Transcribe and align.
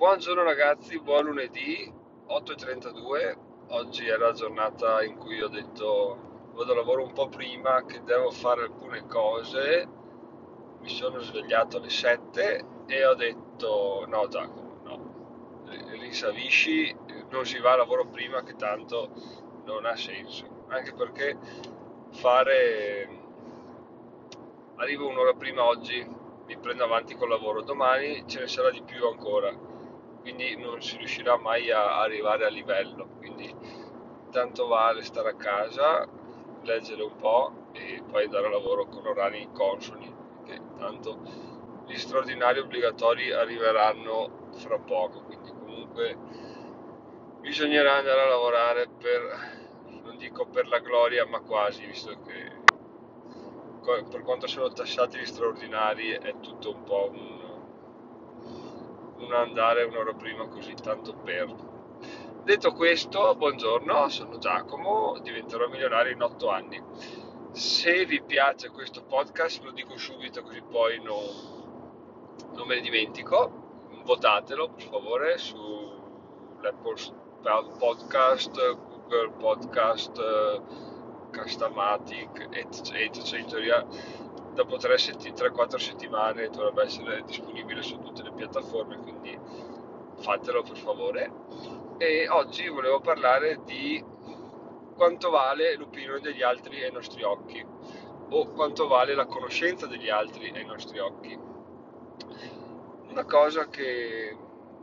Buongiorno 0.00 0.42
ragazzi, 0.42 0.98
buon 0.98 1.26
lunedì 1.26 1.92
8.32. 2.26 3.36
Oggi 3.68 4.06
è 4.06 4.16
la 4.16 4.32
giornata 4.32 5.04
in 5.04 5.18
cui 5.18 5.42
ho 5.42 5.48
detto 5.48 6.48
vado 6.54 6.72
a 6.72 6.74
lavoro 6.74 7.04
un 7.04 7.12
po' 7.12 7.28
prima 7.28 7.84
che 7.84 8.02
devo 8.02 8.30
fare 8.30 8.62
alcune 8.62 9.06
cose. 9.06 9.86
Mi 10.80 10.88
sono 10.88 11.18
svegliato 11.18 11.76
alle 11.76 11.90
7 11.90 12.64
e 12.86 13.04
ho 13.04 13.14
detto 13.14 14.06
no 14.08 14.26
Giacomo, 14.26 14.80
no, 14.84 15.64
risavisci, 15.98 16.96
non 17.28 17.44
si 17.44 17.58
va 17.58 17.72
a 17.72 17.76
lavoro 17.76 18.06
prima 18.06 18.42
che 18.42 18.56
tanto 18.56 19.10
non 19.66 19.84
ha 19.84 19.96
senso. 19.96 20.64
Anche 20.68 20.94
perché 20.94 21.36
fare... 22.12 23.18
Arrivo 24.76 25.08
un'ora 25.08 25.34
prima 25.34 25.62
oggi, 25.62 26.02
mi 26.46 26.56
prendo 26.56 26.84
avanti 26.84 27.14
col 27.16 27.28
lavoro, 27.28 27.60
domani 27.60 28.26
ce 28.26 28.40
ne 28.40 28.48
sarà 28.48 28.70
di 28.70 28.80
più 28.82 29.06
ancora 29.06 29.68
quindi 30.20 30.56
non 30.56 30.80
si 30.80 30.96
riuscirà 30.96 31.36
mai 31.38 31.70
a 31.70 32.00
arrivare 32.00 32.46
a 32.46 32.50
livello. 32.50 33.08
Quindi 33.18 33.54
tanto 34.30 34.66
vale 34.66 35.02
stare 35.02 35.30
a 35.30 35.34
casa, 35.34 36.08
leggere 36.62 37.02
un 37.02 37.16
po' 37.16 37.52
e 37.72 38.02
poi 38.08 38.24
andare 38.24 38.46
a 38.46 38.50
lavoro 38.50 38.86
con 38.86 39.06
orari 39.06 39.48
consoni, 39.52 40.14
che 40.44 40.60
tanto 40.78 41.18
gli 41.86 41.96
straordinari 41.96 42.60
obbligatori 42.60 43.32
arriveranno 43.32 44.48
fra 44.52 44.78
poco, 44.78 45.22
quindi 45.22 45.50
comunque 45.50 46.16
bisognerà 47.40 47.96
andare 47.96 48.22
a 48.22 48.28
lavorare 48.28 48.88
per, 48.88 50.02
non 50.02 50.16
dico 50.16 50.46
per 50.46 50.68
la 50.68 50.78
gloria, 50.78 51.26
ma 51.26 51.40
quasi, 51.40 51.86
visto 51.86 52.16
che 52.26 52.58
per 54.08 54.22
quanto 54.22 54.46
sono 54.46 54.68
tassati 54.68 55.18
gli 55.18 55.24
straordinari 55.24 56.10
è 56.10 56.38
tutto 56.40 56.72
un 56.72 56.84
po' 56.84 57.10
un 57.10 57.39
non 59.20 59.32
andare 59.32 59.84
un'ora 59.84 60.14
prima 60.14 60.46
così 60.48 60.74
tanto 60.74 61.14
per. 61.14 61.54
Detto 62.42 62.72
questo, 62.72 63.34
buongiorno, 63.36 64.08
sono 64.08 64.38
Giacomo, 64.38 65.18
diventerò 65.20 65.68
milionario 65.68 66.12
in 66.12 66.22
8 66.22 66.48
anni. 66.48 66.82
Se 67.52 68.06
vi 68.06 68.22
piace 68.22 68.70
questo 68.70 69.02
podcast, 69.02 69.62
lo 69.62 69.72
dico 69.72 69.96
subito 69.98 70.42
così 70.42 70.62
poi 70.62 71.02
non, 71.02 71.22
non 72.54 72.66
me 72.66 72.76
ne 72.76 72.80
dimentico, 72.80 73.88
votatelo 74.04 74.70
per 74.70 74.84
favore 74.84 75.36
su 75.36 75.58
Apple 76.62 77.18
Podcast, 77.78 78.52
Google 78.74 79.32
Podcast, 79.38 80.62
Castamatic, 81.30 82.48
etc. 82.50 83.86
Dopo 84.52 84.76
3-4 84.76 85.76
settimane 85.76 86.48
dovrebbe 86.48 86.82
essere 86.82 87.22
disponibile 87.24 87.82
su 87.82 87.98
tutte 88.00 88.22
le 88.22 88.32
piattaforme, 88.32 88.98
quindi 88.98 89.38
fatelo 90.16 90.62
per 90.62 90.76
favore. 90.76 91.32
E 91.98 92.28
oggi 92.28 92.68
volevo 92.68 93.00
parlare 93.00 93.60
di 93.64 94.02
quanto 94.94 95.30
vale 95.30 95.76
l'opinione 95.76 96.20
degli 96.20 96.42
altri 96.42 96.82
ai 96.82 96.92
nostri 96.92 97.22
occhi 97.22 97.64
o 98.32 98.50
quanto 98.50 98.86
vale 98.86 99.14
la 99.14 99.26
conoscenza 99.26 99.86
degli 99.86 100.08
altri 100.08 100.50
ai 100.54 100.64
nostri 100.64 100.98
occhi. 100.98 101.38
Una 103.08 103.24
cosa 103.24 103.68
che, 103.68 104.36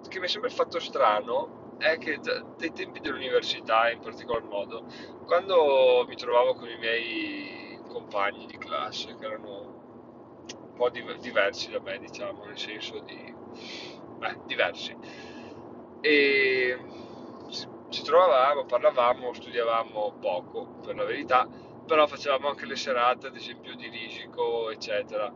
che 0.07 0.19
mi 0.19 0.25
è 0.25 0.29
sempre 0.29 0.49
fatto 0.49 0.79
strano 0.79 1.75
è 1.77 1.97
che 1.97 2.19
dai 2.19 2.73
tempi 2.73 2.99
dell'università 2.99 3.91
in 3.91 3.99
particolar 3.99 4.43
modo, 4.43 4.85
quando 5.25 6.05
mi 6.07 6.15
trovavo 6.15 6.55
con 6.55 6.67
i 6.67 6.77
miei 6.77 7.66
compagni 8.07 8.45
di 8.45 8.57
classe 8.57 9.15
che 9.17 9.25
erano 9.25 9.75
un 10.61 10.73
po' 10.75 10.89
diversi 10.89 11.69
da 11.69 11.81
me, 11.81 11.99
diciamo, 11.99 12.45
nel 12.45 12.57
senso 12.57 12.99
di... 12.99 13.35
beh, 14.17 14.37
diversi. 14.45 14.95
E 15.99 16.79
ci 17.89 18.03
trovavamo, 18.03 18.65
parlavamo, 18.65 19.33
studiavamo 19.33 20.15
poco, 20.21 20.77
per 20.81 20.95
la 20.95 21.03
verità, 21.03 21.47
però 21.85 22.07
facevamo 22.07 22.47
anche 22.47 22.65
le 22.65 22.77
serate, 22.77 23.27
ad 23.27 23.35
esempio 23.35 23.75
di 23.75 23.89
risico, 23.89 24.69
eccetera. 24.69 25.33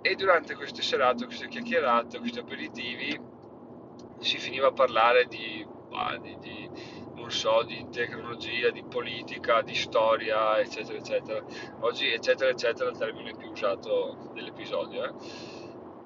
E 0.00 0.14
durante 0.14 0.54
queste 0.54 0.82
serate, 0.82 1.26
queste 1.26 1.48
chiacchierate, 1.48 2.18
questi 2.18 2.38
aperitivi, 2.38 3.20
si 4.20 4.38
finiva 4.38 4.68
a 4.68 4.72
parlare 4.72 5.26
di, 5.26 5.66
bah, 5.88 6.16
di, 6.16 6.36
di 6.38 6.70
so, 7.30 7.62
di 7.62 7.86
tecnologia, 7.90 8.70
di 8.70 8.82
politica, 8.82 9.62
di 9.62 9.74
storia, 9.74 10.58
eccetera, 10.58 10.98
eccetera. 10.98 11.44
Oggi, 11.80 12.12
eccetera, 12.12 12.50
eccetera, 12.50 12.88
è 12.88 12.92
il 12.92 12.98
termine 12.98 13.34
più 13.36 13.50
usato 13.50 14.30
dell'episodio. 14.34 15.04
Eh? 15.04 15.54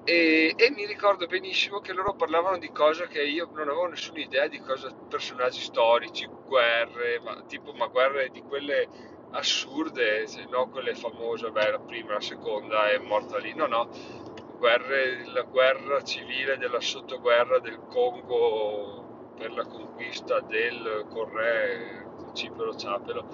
E, 0.03 0.53
e, 0.57 0.71
mi 0.71 0.85
ricordo 0.87 1.27
benissimo 1.27 1.79
che 1.79 1.93
loro 1.93 2.15
parlavano 2.15 2.57
di 2.57 2.71
cose 2.71 3.07
che 3.07 3.21
io 3.21 3.47
non 3.53 3.69
avevo 3.69 3.85
nessuna 3.85 4.19
idea 4.19 4.47
di 4.47 4.59
cosa, 4.59 4.91
personaggi 5.07 5.61
storici, 5.61 6.27
guerre, 6.45 7.19
ma, 7.19 7.43
tipo, 7.43 7.71
ma 7.73 7.85
guerre 7.85 8.29
di 8.29 8.41
quelle 8.41 8.87
assurde, 9.31 10.25
no 10.49 10.69
quelle 10.69 10.95
famose, 10.95 11.51
beh, 11.51 11.71
la 11.71 11.79
prima, 11.79 12.13
la 12.13 12.19
seconda 12.19 12.89
è 12.89 12.97
morta 12.97 13.37
lì, 13.37 13.53
no, 13.53 13.67
no, 13.67 13.89
guerre, 14.57 15.25
la 15.27 15.43
guerra 15.43 16.01
civile 16.03 16.57
della 16.57 16.81
sottoguerra 16.81 17.59
del 17.59 17.79
Congo 17.87 19.00
per 19.41 19.53
la 19.53 19.65
conquista 19.65 20.39
del 20.41 21.07
Corre 21.09 22.05
Cipro 22.33 22.75
Ciapelo. 22.75 23.25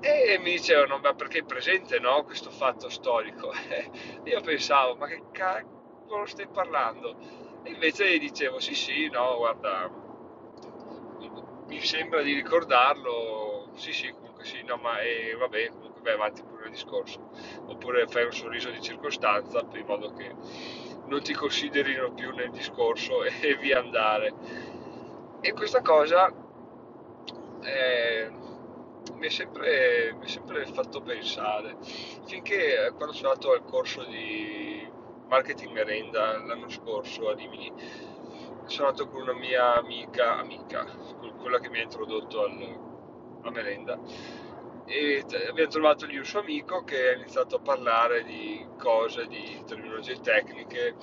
E 0.00 0.38
mi 0.38 0.52
dicevano 0.52 0.96
ma 0.98 1.12
perché 1.12 1.40
è 1.40 1.44
presente 1.44 1.98
no, 1.98 2.24
questo 2.24 2.48
fatto 2.50 2.88
storico? 2.88 3.52
Io 4.24 4.40
pensavo 4.40 4.96
ma 4.96 5.06
che 5.06 5.24
cavolo 5.30 6.24
stai 6.24 6.48
parlando? 6.48 7.16
E 7.64 7.70
invece 7.70 8.16
dicevo 8.16 8.60
sì 8.60 8.74
sì 8.74 9.10
no 9.10 9.36
guarda 9.36 9.90
mi 11.66 11.80
sembra 11.80 12.22
di 12.22 12.32
ricordarlo 12.32 13.68
sì 13.74 13.92
sì 13.92 14.10
comunque 14.10 14.44
sì 14.46 14.62
no 14.62 14.76
ma 14.76 15.00
e, 15.00 15.36
vabbè 15.38 15.68
comunque 15.68 16.00
vai 16.00 16.14
avanti 16.14 16.42
pure 16.44 16.64
il 16.64 16.70
discorso. 16.70 17.28
Oppure 17.66 18.06
fai 18.06 18.24
un 18.24 18.32
sorriso 18.32 18.70
di 18.70 18.80
circostanza 18.80 19.62
in 19.74 19.84
modo 19.84 20.14
che 20.14 20.34
non 21.08 21.22
ti 21.22 21.32
considerino 21.34 22.12
più 22.12 22.30
nel 22.32 22.50
discorso 22.50 23.24
e 23.24 23.56
via 23.56 23.80
andare 23.80 24.32
e 25.40 25.52
questa 25.52 25.80
cosa 25.82 26.32
eh, 27.62 28.30
mi, 29.14 29.26
è 29.26 29.30
sempre, 29.30 30.16
sempre, 30.24 30.66
fatto 30.66 31.00
pensare, 31.00 31.76
finché 32.26 32.86
eh, 32.86 32.92
quando 32.92 33.14
sono 33.14 33.30
andato 33.30 33.52
al 33.52 33.64
corso 33.64 34.04
di 34.04 34.86
marketing 35.28 35.72
merenda 35.72 36.38
l'anno 36.38 36.68
scorso 36.68 37.28
a 37.28 37.34
Rimini, 37.34 37.72
sono 38.66 38.88
andato 38.88 39.08
con 39.08 39.22
una 39.22 39.34
mia 39.34 39.76
amica, 39.76 40.38
amica 40.38 40.84
quella 41.38 41.58
che 41.58 41.68
mi 41.70 41.78
ha 41.78 41.82
introdotto 41.82 42.44
al, 42.44 42.78
a 43.42 43.50
merenda, 43.50 43.98
e 44.84 45.24
abbiamo 45.48 45.70
trovato 45.70 46.06
lì 46.06 46.16
un 46.16 46.24
suo 46.24 46.40
amico 46.40 46.82
che 46.82 47.08
ha 47.08 47.12
iniziato 47.12 47.56
a 47.56 47.60
parlare 47.60 48.24
di 48.24 48.66
cose, 48.78 49.26
di 49.26 49.62
terminologie 49.66 50.18
tecniche. 50.20 50.94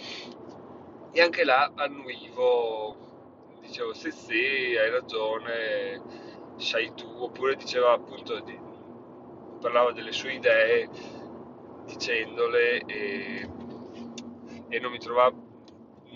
E 1.11 1.21
anche 1.21 1.45
là 1.45 1.71
annuivo 1.75 3.04
sì 4.11 4.11
sì 4.11 4.77
hai 4.77 4.89
ragione 4.89 6.01
sai 6.57 6.93
tu. 6.93 7.07
Oppure 7.07 7.55
diceva 7.55 7.93
appunto 7.93 8.39
di, 8.41 8.57
parlava 9.59 9.91
delle 9.91 10.11
sue 10.11 10.33
idee 10.33 10.89
dicendole 11.85 12.81
e, 12.85 13.49
e 14.69 14.79
non 14.79 14.91
mi 14.91 14.97
trovavo 14.97 15.43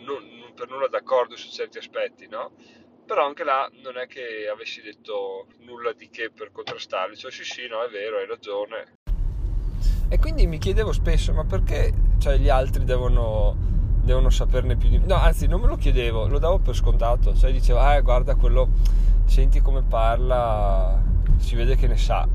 non, 0.05 0.51
per 0.55 0.69
nulla 0.69 0.87
d'accordo 0.87 1.35
su 1.35 1.49
certi 1.49 1.77
aspetti 1.77 2.27
no? 2.27 2.53
però 3.05 3.25
anche 3.25 3.43
là 3.43 3.69
non 3.81 3.97
è 3.97 4.07
che 4.07 4.47
avessi 4.51 4.81
detto 4.81 5.47
nulla 5.59 5.93
di 5.93 6.09
che 6.09 6.31
per 6.31 6.51
contrastarli. 6.51 7.15
Cioè 7.15 7.31
sì 7.31 7.43
sì 7.43 7.67
no 7.67 7.83
è 7.83 7.89
vero 7.89 8.17
hai 8.17 8.27
ragione. 8.27 8.97
E 10.09 10.19
quindi 10.19 10.45
mi 10.47 10.57
chiedevo 10.57 10.91
spesso 10.91 11.33
ma 11.33 11.43
perché 11.43 11.91
cioè, 12.19 12.37
gli 12.37 12.49
altri 12.49 12.83
devono 12.83 13.78
devono 14.09 14.29
saperne 14.29 14.75
più 14.75 14.89
di 14.89 14.97
me. 14.97 15.05
No, 15.05 15.15
anzi, 15.15 15.47
non 15.47 15.61
me 15.61 15.67
lo 15.67 15.75
chiedevo, 15.75 16.27
lo 16.27 16.39
davo 16.39 16.57
per 16.57 16.75
scontato. 16.75 17.35
Cioè 17.35 17.51
dicevo, 17.51 17.79
ah, 17.79 17.99
guarda 18.01 18.35
quello, 18.35 18.69
senti 19.25 19.61
come 19.61 19.83
parla, 19.83 20.99
si 21.37 21.55
vede 21.55 21.75
che 21.75 21.87
ne 21.87 21.97
sa. 21.97 22.27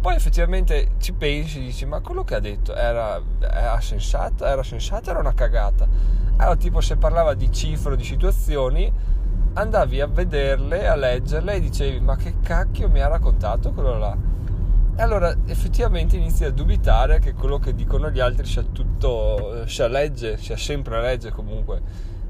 Poi 0.00 0.14
effettivamente 0.14 0.92
ci 0.98 1.12
pensi 1.12 1.60
dici, 1.60 1.84
ma 1.84 2.00
quello 2.00 2.22
che 2.22 2.36
ha 2.36 2.40
detto 2.40 2.72
era, 2.72 3.20
era 3.40 3.80
sensato, 3.80 4.44
era 4.44 4.62
sensato, 4.62 5.10
era 5.10 5.18
una 5.18 5.34
cagata. 5.34 5.88
Allora, 6.36 6.56
tipo, 6.56 6.80
se 6.80 6.96
parlava 6.96 7.34
di 7.34 7.50
cifre 7.50 7.94
o 7.94 7.96
di 7.96 8.04
situazioni, 8.04 8.90
andavi 9.54 10.00
a 10.00 10.06
vederle, 10.06 10.86
a 10.86 10.94
leggerle 10.94 11.54
e 11.54 11.60
dicevi, 11.60 11.98
ma 11.98 12.14
che 12.14 12.34
cacchio 12.40 12.88
mi 12.88 13.00
ha 13.00 13.08
raccontato 13.08 13.72
quello 13.72 13.98
là? 13.98 14.16
E 14.98 15.02
allora 15.02 15.32
effettivamente 15.46 16.16
inizi 16.16 16.44
a 16.44 16.50
dubitare 16.50 17.20
che 17.20 17.32
quello 17.32 17.60
che 17.60 17.72
dicono 17.72 18.10
gli 18.10 18.18
altri 18.18 18.44
sia 18.46 18.64
tutto, 18.64 19.64
sia 19.68 19.86
legge, 19.86 20.38
sia 20.38 20.56
sempre 20.56 21.00
legge 21.00 21.30
comunque. 21.30 21.80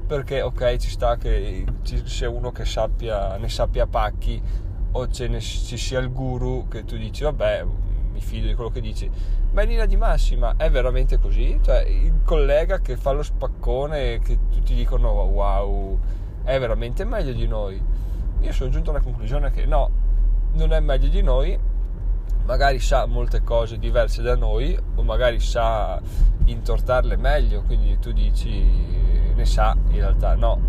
Perché 0.05 0.43
ok, 0.43 0.77
ci 0.77 0.91
sta 0.91 1.17
che 1.17 1.65
ci 1.81 2.05
sia 2.05 2.29
uno 2.29 2.51
che 2.51 2.65
sappia, 2.65 3.37
ne 3.37 3.49
sappia 3.49 3.87
pacchi 3.87 4.39
o 4.91 5.07
ce 5.07 5.27
ne, 5.27 5.39
ci 5.39 5.77
sia 5.77 5.97
il 5.97 6.11
guru 6.11 6.67
che 6.67 6.85
tu 6.85 6.95
dici 6.95 7.23
vabbè 7.23 7.65
mi 8.11 8.21
fido 8.21 8.45
di 8.45 8.53
quello 8.53 8.69
che 8.69 8.81
dici 8.81 9.09
Ma 9.51 9.63
in 9.63 9.69
linea 9.69 9.87
di 9.87 9.97
massima 9.97 10.53
è 10.55 10.69
veramente 10.69 11.17
così? 11.17 11.57
Cioè, 11.63 11.81
il 11.87 12.21
collega 12.23 12.81
che 12.81 12.97
fa 12.97 13.13
lo 13.13 13.23
spaccone, 13.23 14.19
che 14.19 14.37
tutti 14.51 14.75
dicono 14.75 15.09
wow, 15.09 15.99
è 16.43 16.59
veramente 16.59 17.03
meglio 17.03 17.33
di 17.33 17.47
noi? 17.47 17.81
Io 18.41 18.51
sono 18.51 18.69
giunto 18.69 18.91
alla 18.91 19.01
conclusione 19.01 19.49
che 19.49 19.65
no, 19.65 19.89
non 20.53 20.71
è 20.71 20.79
meglio 20.79 21.07
di 21.07 21.23
noi, 21.23 21.68
magari 22.49 22.79
sa 22.79 23.05
molte 23.05 23.43
cose 23.43 23.77
diverse 23.77 24.23
da 24.23 24.35
noi 24.35 24.75
o 24.95 25.03
magari 25.03 25.39
sa 25.39 26.01
intortarle 26.45 27.15
meglio, 27.15 27.61
quindi 27.61 27.99
tu 27.99 28.11
dici 28.11 28.65
ne 29.35 29.45
sa, 29.45 29.77
in 29.89 29.97
realtà 29.97 30.33
no. 30.33 30.59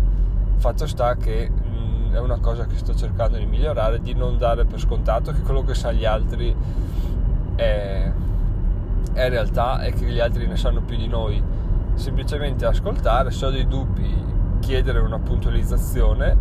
Fatto 0.57 0.85
sta 0.85 1.15
che 1.15 1.49
mh, 1.49 2.09
mm, 2.09 2.13
è 2.13 2.19
una 2.19 2.37
cosa 2.37 2.67
che 2.67 2.77
sto 2.77 2.93
cercando 2.93 3.39
di 3.39 3.47
migliorare, 3.47 3.99
di 3.99 4.13
non 4.13 4.37
dare 4.37 4.65
per 4.65 4.79
scontato 4.79 5.31
che 5.31 5.41
quello 5.41 5.63
che 5.63 5.73
sa 5.73 5.91
gli 5.91 6.05
altri 6.05 6.55
è, 7.55 8.11
è 9.13 9.29
realtà 9.29 9.81
e 9.81 9.91
che 9.93 10.05
gli 10.05 10.19
altri 10.19 10.45
ne 10.45 10.57
sanno 10.57 10.81
più 10.81 10.97
di 10.97 11.07
noi. 11.07 11.41
Semplicemente 11.95 12.63
ascoltare, 12.63 13.31
se 13.31 13.43
ho 13.47 13.49
dei 13.49 13.67
dubbi, 13.67 14.23
chiedere 14.59 14.99
una 14.99 15.17
puntualizzazione 15.17 16.37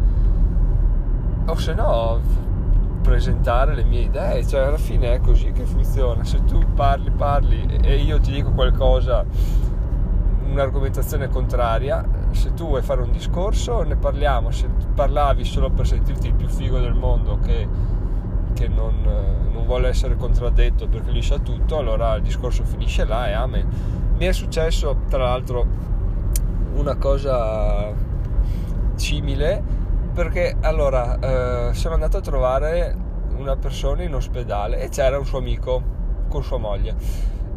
o 1.47 1.55
se 1.57 1.73
no 1.73 2.50
presentare 3.03 3.75
le 3.75 3.85
mie 3.85 4.03
idee, 4.03 4.47
cioè 4.47 4.61
alla 4.63 4.77
fine 4.77 5.15
è 5.15 5.21
così 5.21 5.53
che 5.53 5.65
funziona, 5.65 6.25
se 6.25 6.45
tu 6.45 6.59
parli, 6.75 7.11
parli 7.11 7.79
e 7.83 7.97
io 7.97 8.21
ti 8.21 8.31
dico 8.31 8.51
qualcosa, 8.53 9.25
un'argomentazione 10.51 11.29
contraria, 11.29 12.05
se 12.33 12.55
tu 12.55 12.67
vuoi 12.67 12.83
fare 12.83 13.03
un 13.03 13.11
discorso 13.11 13.83
ne 13.83 13.97
parliamo, 13.97 14.51
se 14.51 14.69
parlavi 14.95 15.45
solo 15.45 15.71
per 15.71 15.87
sentirti 15.87 16.29
il 16.29 16.35
più 16.35 16.49
figo 16.49 16.79
del 16.79 16.95
mondo 16.95 17.39
che, 17.39 17.67
che 18.55 18.69
non, 18.69 19.01
non, 19.53 19.65
vuole 19.65 19.89
essere 19.89 20.17
contraddetto 20.17 20.89
perché 20.89 21.11
lui 21.11 21.23
sa 21.23 21.39
tutto, 21.39 21.79
allora 21.79 22.15
il 22.17 22.23
discorso 22.23 22.65
finisce 22.65 23.05
là 23.05 23.29
e 23.29 23.33
amen. 23.33 23.69
Mi 24.17 24.27
è 24.27 24.33
successo 24.33 25.03
tra 25.09 25.25
l'altro 25.25 25.65
una 26.75 26.97
cosa 26.97 27.93
simile 28.95 29.80
perché 30.21 30.55
allora 30.61 31.71
eh, 31.71 31.73
sono 31.73 31.95
andato 31.95 32.19
a 32.19 32.21
trovare 32.21 32.95
una 33.39 33.57
persona 33.57 34.03
in 34.03 34.15
ospedale 34.15 34.79
e 34.79 34.91
c'era 34.91 35.17
un 35.17 35.25
suo 35.25 35.39
amico 35.39 35.83
con 36.29 36.43
sua 36.43 36.59
moglie. 36.59 36.95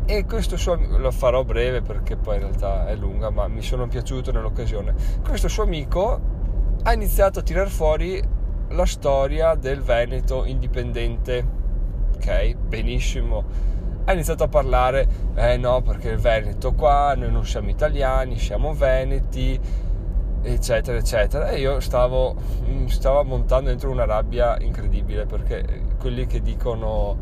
E 0.05 0.23
questo 0.23 0.55
suo 0.55 0.71
amico 0.71 0.97
lo 0.97 1.11
farò 1.11 1.43
breve 1.43 1.81
perché 1.81 2.15
poi 2.15 2.35
in 2.35 2.43
realtà 2.43 2.87
è 2.87 2.95
lunga 2.95 3.29
ma 3.31 3.49
mi 3.49 3.61
sono 3.61 3.89
piaciuto 3.89 4.31
nell'occasione. 4.31 4.93
Questo 5.21 5.49
suo 5.49 5.63
amico 5.63 6.21
ha 6.83 6.93
iniziato 6.93 7.39
a 7.39 7.41
tirar 7.41 7.67
fuori 7.67 8.23
la 8.69 8.85
storia 8.85 9.55
del 9.55 9.81
Veneto 9.81 10.45
indipendente. 10.45 11.45
Ok 12.15 12.55
benissimo. 12.55 13.43
Ha 14.05 14.13
iniziato 14.13 14.45
a 14.45 14.47
parlare 14.47 15.05
eh 15.35 15.57
no 15.57 15.81
perché 15.81 16.11
il 16.11 16.17
Veneto 16.17 16.71
qua 16.71 17.13
noi 17.17 17.29
non 17.29 17.45
siamo 17.45 17.67
italiani 17.67 18.39
siamo 18.39 18.73
veneti 18.73 19.59
eccetera 20.43 20.97
eccetera. 20.97 21.49
E 21.49 21.59
io 21.59 21.79
stavo, 21.79 22.35
mm, 22.67 22.85
stavo 22.87 23.23
montando 23.23 23.69
dentro 23.69 23.89
una 23.89 24.05
rabbia 24.05 24.57
incredibile 24.59 25.25
perché 25.25 25.83
quelli 25.97 26.25
che 26.27 26.41
dicono 26.41 27.17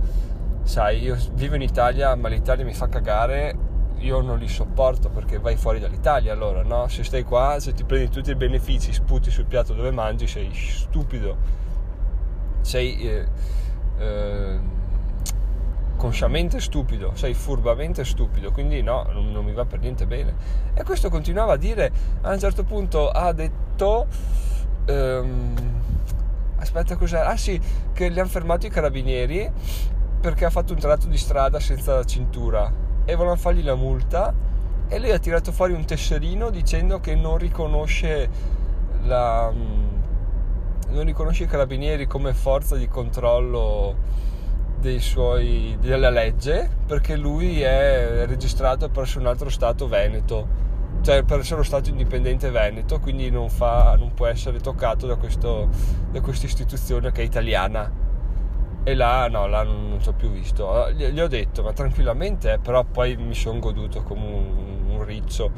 sai 0.63 1.01
io 1.01 1.17
vivo 1.33 1.55
in 1.55 1.61
Italia 1.61 2.15
ma 2.15 2.27
l'Italia 2.27 2.63
mi 2.63 2.73
fa 2.73 2.87
cagare 2.87 3.55
io 3.97 4.21
non 4.21 4.37
li 4.37 4.47
sopporto 4.47 5.09
perché 5.09 5.39
vai 5.39 5.55
fuori 5.55 5.79
dall'Italia 5.79 6.33
allora 6.33 6.63
no? 6.63 6.87
Se 6.87 7.03
stai 7.03 7.23
qua 7.23 7.59
se 7.59 7.73
ti 7.73 7.83
prendi 7.83 8.09
tutti 8.09 8.31
i 8.31 8.35
benefici 8.35 8.91
sputi 8.93 9.29
sul 9.31 9.45
piatto 9.45 9.73
dove 9.73 9.91
mangi 9.91 10.27
sei 10.27 10.49
stupido. 10.53 11.59
Sei 12.61 12.99
eh, 13.07 13.27
eh, 13.99 14.59
consciamente 16.01 16.59
stupido, 16.59 17.11
sei 17.13 17.35
furbamente 17.35 18.03
stupido, 18.03 18.51
quindi 18.51 18.81
no, 18.81 19.05
non, 19.13 19.31
non, 19.31 19.45
mi 19.45 19.53
va 19.53 19.65
per 19.65 19.81
niente 19.81 20.07
bene. 20.07 20.33
E 20.73 20.83
questo 20.83 21.11
continuava 21.11 21.53
a 21.53 21.57
dire, 21.57 21.91
a 22.21 22.31
un 22.31 22.39
certo 22.39 22.63
punto 22.63 23.07
ha 23.07 23.31
detto, 23.33 24.07
um, 24.87 25.53
aspetta 26.55 26.95
cos'era, 26.95 27.27
ah 27.27 27.37
sì, 27.37 27.61
che 27.93 28.09
li 28.09 28.19
hanno 28.19 28.29
fermato 28.29 28.65
i 28.65 28.71
carabinieri 28.71 29.47
perché 30.19 30.45
ha 30.45 30.49
fatto 30.49 30.73
un 30.73 30.79
tratto 30.79 31.05
di 31.05 31.17
strada 31.19 31.59
senza 31.59 31.93
la 31.93 32.03
cintura 32.03 32.65
e 33.05 33.13
volevano 33.13 33.39
fargli 33.39 33.63
la 33.63 33.75
multa 33.75 34.33
e 34.87 34.97
lui 34.97 35.11
ha 35.11 35.19
tirato 35.19 35.51
fuori 35.51 35.73
un 35.73 35.85
tesserino 35.85 36.49
dicendo 36.49 36.99
che 36.99 37.13
non 37.13 37.37
riconosce 37.37 38.27
la... 39.03 39.53
non 39.53 41.03
riconosce 41.03 41.43
i 41.43 41.47
carabinieri 41.47 42.07
come 42.07 42.33
forza 42.33 42.75
di 42.75 42.87
controllo 42.87 44.21
suoi, 44.99 45.77
della 45.79 46.09
legge 46.09 46.69
perché 46.85 47.15
lui 47.15 47.61
è 47.61 48.25
registrato 48.25 48.89
presso 48.89 49.19
un 49.19 49.27
altro 49.27 49.49
Stato 49.49 49.87
veneto 49.87 50.61
cioè 51.01 51.23
presso 51.23 51.55
lo 51.55 51.63
Stato 51.63 51.89
indipendente 51.89 52.51
veneto 52.51 52.99
quindi 52.99 53.29
non, 53.31 53.49
fa, 53.49 53.95
non 53.97 54.13
può 54.13 54.27
essere 54.27 54.59
toccato 54.59 55.07
da, 55.07 55.15
questo, 55.15 55.67
da 56.11 56.21
questa 56.21 56.45
istituzione 56.45 57.11
che 57.11 57.21
è 57.21 57.25
italiana. 57.25 58.09
E 58.83 58.95
là 58.95 59.27
no, 59.27 59.47
là 59.47 59.63
non, 59.63 59.89
non 59.89 60.01
ci 60.01 60.09
ho 60.09 60.13
più 60.13 60.29
visto. 60.29 60.91
Gli, 60.91 61.05
gli, 61.07 61.19
ho 61.19 61.27
detto 61.27 61.63
ma 61.63 61.73
tranquillamente 61.73 62.59
però 62.61 62.83
poi 62.83 63.15
mi 63.17 63.33
sono 63.33 63.59
goduto 63.59 64.03
come 64.03 64.25
un, 64.25 64.91
un 64.91 65.03
riccio. 65.03 65.51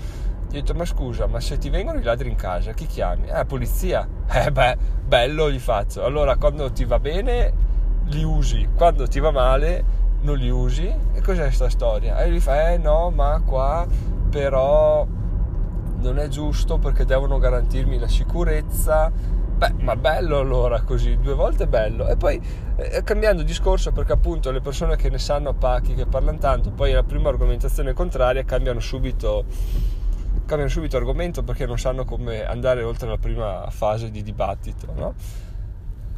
Gli 0.49 0.57
ho 0.57 0.61
detto 0.61 0.73
ma 0.75 0.85
scusa 0.85 1.27
ma 1.27 1.41
se 1.41 1.57
ti 1.57 1.69
vengono 1.69 1.99
i 1.99 2.03
ladri 2.03 2.29
in 2.29 2.35
casa 2.35 2.71
chi 2.71 2.85
chiami? 2.85 3.27
eh 3.27 3.45
polizia. 3.45 4.07
Eh 4.33 4.49
beh 4.49 4.77
bello 5.05 5.51
gli 5.51 5.59
faccio. 5.59 6.05
Allora 6.05 6.37
quando 6.37 6.71
ti 6.71 6.85
va 6.85 6.99
bene 6.99 7.71
li 8.05 8.23
usi, 8.23 8.69
quando 8.75 9.07
ti 9.07 9.19
va 9.19 9.31
male 9.31 10.01
non 10.21 10.37
li 10.37 10.49
usi. 10.49 10.87
E 11.13 11.21
cos'è 11.21 11.43
questa 11.43 11.69
storia? 11.69 12.17
E 12.23 12.29
lui 12.29 12.39
fa, 12.39 12.71
eh 12.71 12.77
no, 12.77 13.09
ma 13.11 13.41
qua 13.45 13.85
però 14.29 15.05
non 15.97 16.17
è 16.17 16.27
giusto 16.27 16.79
perché 16.79 17.05
devono 17.05 17.37
garantirmi 17.37 17.99
la 17.99 18.07
sicurezza. 18.07 19.11
Beh, 19.55 19.73
ma 19.79 19.95
bello 19.95 20.39
allora 20.39 20.81
così, 20.81 21.17
due 21.19 21.35
volte 21.35 21.67
bello. 21.67 22.07
E 22.07 22.17
poi 22.17 22.41
eh, 22.75 23.03
cambiando 23.03 23.43
discorso 23.43 23.91
perché 23.91 24.13
appunto 24.13 24.51
le 24.51 24.61
persone 24.61 24.95
che 24.95 25.09
ne 25.09 25.19
sanno 25.19 25.49
a 25.49 25.53
pacchi, 25.53 25.93
che 25.93 26.05
parlano 26.05 26.39
tanto, 26.39 26.71
poi 26.71 26.91
la 26.91 27.03
prima 27.03 27.29
argomentazione 27.29 27.93
contraria 27.93 28.43
cambiano 28.43 28.79
subito 28.79 29.45
cambiano 30.45 30.67
subito 30.69 30.97
argomento 30.97 31.41
perché 31.41 31.65
non 31.65 31.79
sanno 31.79 32.03
come 32.03 32.45
andare 32.45 32.83
oltre 32.83 33.07
la 33.07 33.17
prima 33.17 33.69
fase 33.69 34.11
di 34.11 34.21
dibattito, 34.21 34.91
no? 34.93 35.13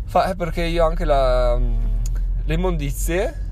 Fa, 0.06 0.32
è 0.32 0.36
perché 0.36 0.64
io 0.64 0.86
anche 0.86 1.04
la, 1.04 1.58
le 1.58 2.54
immondizie 2.54 3.44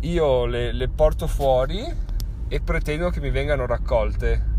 io 0.00 0.46
le, 0.46 0.72
le, 0.72 0.88
porto 0.88 1.26
fuori 1.26 1.84
e 2.46 2.60
pretendo 2.60 3.10
che 3.10 3.20
mi 3.20 3.30
vengano 3.30 3.66
raccolte. 3.66 4.56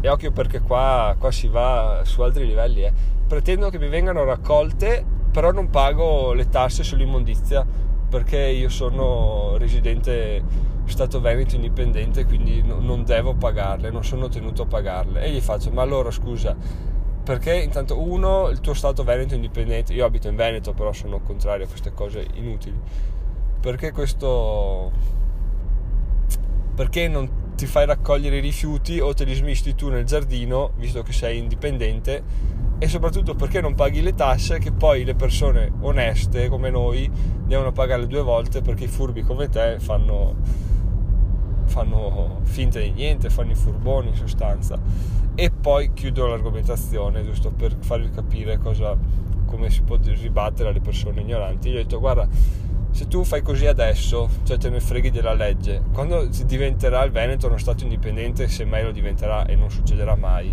E 0.00 0.08
occhio 0.08 0.32
perché 0.32 0.60
qua, 0.60 1.14
qua 1.18 1.30
si 1.30 1.48
va 1.48 2.02
su 2.04 2.22
altri 2.22 2.46
livelli. 2.46 2.82
Eh. 2.82 2.92
Pretendo 3.26 3.70
che 3.70 3.78
mi 3.78 3.88
vengano 3.88 4.24
raccolte, 4.24 5.04
però 5.30 5.52
non 5.52 5.70
pago 5.70 6.32
le 6.32 6.48
tasse 6.48 6.82
sull'immondizia 6.82 7.64
perché 8.08 8.38
io 8.38 8.68
sono 8.70 9.56
residente 9.58 10.42
Stato 10.86 11.20
Veneto 11.20 11.54
indipendente, 11.54 12.24
quindi 12.24 12.62
non 12.62 13.04
devo 13.04 13.34
pagarle, 13.34 13.90
non 13.90 14.02
sono 14.02 14.28
tenuto 14.28 14.62
a 14.62 14.66
pagarle. 14.66 15.22
E 15.22 15.30
gli 15.30 15.40
faccio, 15.40 15.70
ma 15.70 15.82
allora 15.82 16.10
scusa, 16.10 16.56
perché 17.28 17.56
intanto 17.56 18.00
uno 18.00 18.48
il 18.48 18.60
tuo 18.60 18.72
stato 18.72 19.04
veneto 19.04 19.34
indipendente 19.34 19.92
io 19.92 20.06
abito 20.06 20.28
in 20.28 20.34
Veneto 20.34 20.72
però 20.72 20.94
sono 20.94 21.20
contrario 21.20 21.66
a 21.66 21.68
queste 21.68 21.92
cose 21.92 22.26
inutili 22.36 22.80
perché 23.60 23.92
questo 23.92 24.90
perché 26.74 27.06
non 27.06 27.52
ti 27.54 27.66
fai 27.66 27.84
raccogliere 27.84 28.38
i 28.38 28.40
rifiuti 28.40 28.98
o 28.98 29.12
te 29.12 29.24
li 29.24 29.34
smisti 29.34 29.74
tu 29.74 29.90
nel 29.90 30.06
giardino 30.06 30.70
visto 30.76 31.02
che 31.02 31.12
sei 31.12 31.36
indipendente 31.36 32.22
e 32.78 32.88
soprattutto 32.88 33.34
perché 33.34 33.60
non 33.60 33.74
paghi 33.74 34.00
le 34.00 34.14
tasse 34.14 34.58
che 34.58 34.72
poi 34.72 35.04
le 35.04 35.14
persone 35.14 35.70
oneste 35.80 36.48
come 36.48 36.70
noi 36.70 37.10
devono 37.44 37.72
pagare 37.72 38.06
due 38.06 38.22
volte 38.22 38.62
perché 38.62 38.84
i 38.84 38.88
furbi 38.88 39.20
come 39.20 39.50
te 39.50 39.76
fanno 39.80 40.68
fanno 41.68 42.40
finta 42.44 42.80
di 42.80 42.90
niente, 42.90 43.28
fanno 43.28 43.52
i 43.52 43.54
furboni 43.54 44.08
in 44.08 44.14
sostanza. 44.16 44.78
E 45.40 45.52
poi 45.52 45.92
chiudo 45.92 46.26
l'argomentazione, 46.26 47.22
giusto 47.22 47.52
per 47.52 47.76
farvi 47.78 48.10
capire 48.10 48.58
cosa, 48.58 48.96
come 49.46 49.70
si 49.70 49.82
può 49.82 49.96
ribattere 50.02 50.70
alle 50.70 50.80
persone 50.80 51.20
ignoranti. 51.20 51.68
Io 51.68 51.74
ho 51.78 51.82
detto, 51.82 52.00
guarda, 52.00 52.26
se 52.90 53.06
tu 53.06 53.22
fai 53.22 53.40
così 53.40 53.66
adesso, 53.66 54.28
cioè 54.42 54.58
te 54.58 54.68
ne 54.68 54.80
freghi 54.80 55.12
della 55.12 55.34
legge, 55.34 55.80
quando 55.92 56.26
diventerà 56.44 57.04
il 57.04 57.12
Veneto 57.12 57.46
uno 57.46 57.56
Stato 57.56 57.84
indipendente, 57.84 58.48
se 58.48 58.64
mai 58.64 58.82
lo 58.82 58.90
diventerà 58.90 59.46
e 59.46 59.54
non 59.54 59.70
succederà 59.70 60.16
mai, 60.16 60.52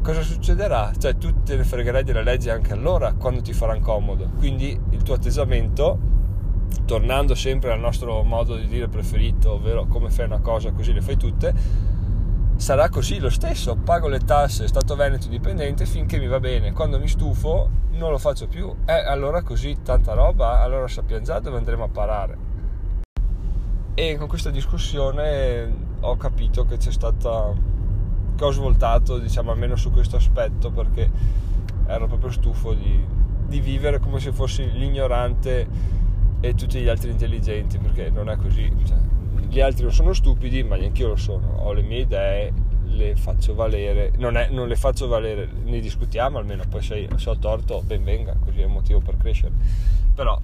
cosa 0.00 0.22
succederà? 0.22 0.90
Cioè 0.98 1.18
tu 1.18 1.42
te 1.42 1.56
ne 1.56 1.64
fregherai 1.64 2.02
della 2.02 2.22
legge 2.22 2.50
anche 2.50 2.72
allora, 2.72 3.12
quando 3.12 3.42
ti 3.42 3.52
farà 3.52 3.78
comodo. 3.78 4.30
Quindi 4.38 4.70
il 4.88 5.02
tuo 5.02 5.16
atteggiamento 5.16 5.98
tornando 6.86 7.34
sempre 7.34 7.70
al 7.72 7.80
nostro 7.80 8.22
modo 8.22 8.56
di 8.56 8.68
dire 8.68 8.88
preferito, 8.88 9.52
ovvero 9.52 9.84
come 9.84 10.08
fai 10.08 10.24
una 10.24 10.40
cosa 10.40 10.72
così 10.72 10.94
le 10.94 11.02
fai 11.02 11.18
tutte, 11.18 11.90
sarà 12.62 12.88
così 12.88 13.18
lo 13.18 13.28
stesso, 13.28 13.74
pago 13.74 14.06
le 14.06 14.20
tasse, 14.20 14.68
Stato 14.68 14.94
Veneto 14.94 15.26
dipendente 15.26 15.84
finché 15.84 16.20
mi 16.20 16.28
va 16.28 16.38
bene, 16.38 16.70
quando 16.70 17.00
mi 17.00 17.08
stufo 17.08 17.68
non 17.90 18.12
lo 18.12 18.18
faccio 18.18 18.46
più, 18.46 18.72
eh 18.86 19.04
allora 19.04 19.42
così 19.42 19.78
tanta 19.82 20.12
roba, 20.12 20.60
allora 20.60 20.86
sappiamo 20.86 21.24
già 21.24 21.40
dove 21.40 21.56
andremo 21.56 21.82
a 21.82 21.88
parare. 21.88 22.38
e 23.94 24.16
con 24.16 24.28
questa 24.28 24.50
discussione 24.50 25.74
ho 25.98 26.16
capito 26.16 26.64
che 26.64 26.76
c'è 26.76 26.92
stata 26.92 27.52
che 28.36 28.44
ho 28.44 28.50
svoltato 28.52 29.18
diciamo 29.18 29.50
almeno 29.50 29.74
su 29.74 29.90
questo 29.90 30.14
aspetto 30.14 30.70
perché 30.70 31.10
ero 31.86 32.06
proprio 32.06 32.30
stufo 32.30 32.74
di, 32.74 33.04
di 33.44 33.60
vivere 33.60 33.98
come 33.98 34.20
se 34.20 34.30
fossi 34.30 34.70
l'ignorante 34.70 35.66
e 36.38 36.54
tutti 36.54 36.80
gli 36.80 36.88
altri 36.88 37.10
intelligenti 37.10 37.78
perché 37.78 38.08
non 38.08 38.30
è 38.30 38.36
così 38.36 38.72
cioè, 38.86 38.96
gli 39.52 39.60
altri 39.60 39.82
non 39.82 39.92
sono 39.92 40.14
stupidi 40.14 40.62
ma 40.62 40.76
neanche 40.76 41.02
io 41.02 41.08
lo 41.08 41.16
sono. 41.16 41.58
Ho 41.58 41.74
le 41.74 41.82
mie 41.82 41.98
idee 42.00 42.52
le 42.84 43.14
faccio 43.16 43.54
valere. 43.54 44.10
Non, 44.16 44.38
è, 44.38 44.48
non 44.48 44.66
le 44.66 44.76
faccio 44.76 45.08
valere 45.08 45.46
ne 45.64 45.78
discutiamo 45.78 46.38
almeno 46.38 46.64
poi 46.66 46.80
se, 46.80 47.06
se 47.16 47.28
ho 47.28 47.36
torto 47.36 47.82
ben 47.82 48.02
venga 48.02 48.34
così 48.42 48.60
è 48.60 48.64
un 48.64 48.72
motivo 48.72 49.00
per 49.00 49.18
crescere. 49.18 49.52
Però 50.14 50.40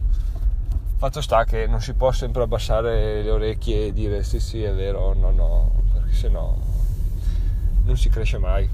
fatto 0.99 1.23
sta 1.23 1.45
che 1.45 1.67
non 1.67 1.81
si 1.81 1.95
può 1.95 2.13
sempre 2.13 2.43
abbassare 2.43 3.23
le 3.23 3.31
orecchie 3.31 3.87
e 3.87 3.93
dire 3.95 4.23
sì 4.23 4.41
sì 4.41 4.63
è 4.63 4.75
vero 4.75 5.15
no 5.15 5.31
no 5.31 5.71
perché 5.93 6.13
sennò 6.13 6.55
non 7.85 7.97
si 7.97 8.11
cresce 8.11 8.37
mai. 8.37 8.69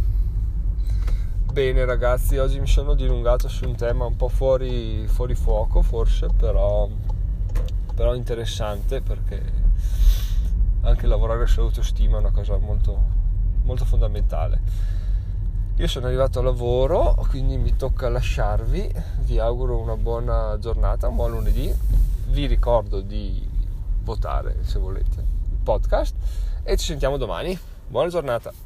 Bene 1.53 1.85
ragazzi 1.85 2.39
oggi 2.39 2.59
mi 2.59 2.67
sono 2.67 2.95
dilungato 2.95 3.47
su 3.47 3.69
un 3.69 3.77
tema 3.77 4.05
un 4.05 4.17
po' 4.17 4.27
fuori, 4.27 5.07
fuori 5.07 5.37
fuoco 5.37 5.83
forse 5.83 6.27
però, 6.37 6.89
però 7.95 8.17
interessante 8.17 9.01
perché 9.01 9.63
anche 10.95 11.07
lavorare 11.07 11.47
sull'autostima 11.47 12.17
è 12.17 12.21
una 12.21 12.31
cosa 12.31 12.57
molto, 12.57 12.99
molto 13.63 13.85
fondamentale 13.85 14.61
io 15.77 15.87
sono 15.89 16.07
arrivato 16.07 16.39
a 16.39 16.43
lavoro 16.43 17.15
quindi 17.29 17.57
mi 17.57 17.77
tocca 17.77 18.09
lasciarvi 18.09 18.93
vi 19.21 19.39
auguro 19.39 19.79
una 19.79 19.97
buona 19.97 20.57
giornata 20.59 21.09
un 21.09 21.17
buon 21.17 21.33
lunedì 21.33 21.73
vi 22.29 22.47
ricordo 22.47 23.01
di 23.01 23.47
votare 24.03 24.59
se 24.63 24.79
volete 24.79 25.21
il 25.21 25.59
podcast 25.63 26.15
e 26.63 26.77
ci 26.77 26.87
sentiamo 26.87 27.17
domani. 27.17 27.59
Buona 27.87 28.09
giornata. 28.09 28.64